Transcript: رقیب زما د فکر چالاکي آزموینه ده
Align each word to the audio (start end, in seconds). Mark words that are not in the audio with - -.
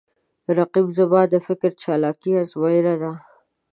رقیب 0.57 0.87
زما 0.97 1.21
د 1.29 1.35
فکر 1.47 1.71
چالاکي 1.81 2.31
آزموینه 2.41 2.95
ده 3.01 3.11